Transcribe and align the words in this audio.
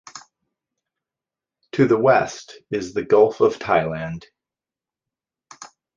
To 1.73 1.85
the 1.87 1.95
west 1.99 2.57
is 2.71 2.95
the 2.95 3.05
Gulf 3.05 3.39
of 3.39 3.59
Thailand. 3.59 4.23